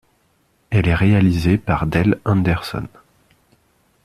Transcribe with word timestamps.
Elle 0.71 0.87
est 0.87 0.95
réalisée 0.95 1.59
par 1.59 1.85
Dell 1.85 2.19
Henderson. 2.25 2.87